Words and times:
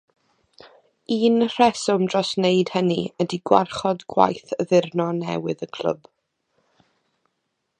Un 1.17 1.35
rheswm 1.55 2.05
dros 2.13 2.31
wneud 2.39 2.71
hynny 2.77 2.97
ydi 3.25 3.39
gwarchod 3.51 4.01
gwaith 4.15 4.55
addurno 4.65 5.07
newydd 5.21 5.63
y 5.67 5.69
clwb. 5.79 6.11